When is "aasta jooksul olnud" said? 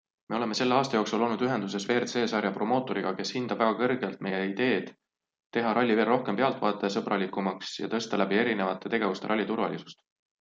0.75-1.41